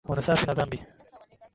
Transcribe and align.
Hunisafi 0.07 0.45
na 0.47 0.53
dhambi. 0.53 0.79